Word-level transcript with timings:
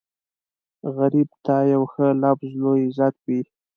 غریب 0.95 1.29
ته 1.45 1.55
یو 1.73 1.83
ښه 1.91 2.05
لفظ 2.21 2.51
لوی 2.63 2.81
عزت 2.89 3.15
وي 3.25 3.41